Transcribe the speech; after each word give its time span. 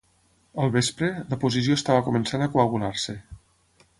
Al 0.63 0.71
vespre, 0.75 1.09
la 1.33 1.39
posició 1.43 1.77
estava 1.81 2.03
començant 2.09 2.45
a 2.45 2.49
coagular-se. 2.57 3.17